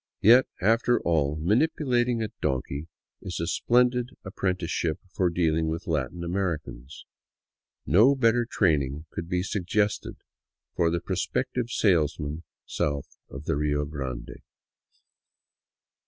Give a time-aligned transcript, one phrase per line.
[0.23, 2.87] Yet, after all, manipulating a donkey
[3.21, 7.05] is a splendid ap prenticeship for dealing with Latin Americans;
[7.85, 10.17] no better training could be suggested
[10.75, 14.41] for the prospective salesman south of the Rio Grande.